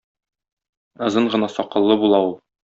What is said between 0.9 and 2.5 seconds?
Озын гына сакаллы була ул.